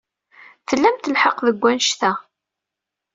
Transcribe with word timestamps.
Tlamt 0.67 1.11
lḥeqq 1.13 1.37
deg 1.47 1.57
wanect-a. 1.61 2.11